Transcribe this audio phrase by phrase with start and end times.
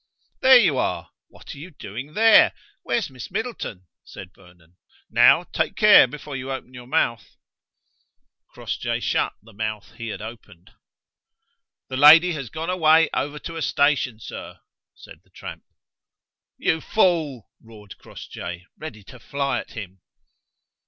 [0.39, 2.53] "There you are; what are you doing there?
[2.81, 4.77] Where's Miss Middleton?" said Vernon.
[5.11, 7.35] "Now, take care before you open your mouth."
[8.51, 10.71] Crossjay shut the mouth he had opened.
[11.87, 14.61] "The lady has gone away over to a station, sir,"
[14.95, 15.65] said the tramp.
[16.57, 20.01] "You fool!" roared Crossjay, ready to fly at him.